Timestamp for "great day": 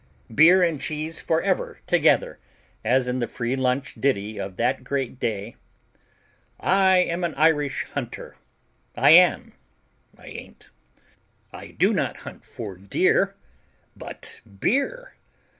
4.83-5.57